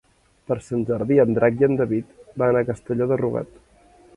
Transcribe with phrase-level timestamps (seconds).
[0.51, 3.63] Per Sant Jordi en Drac i en David van a Castelló de Rugat.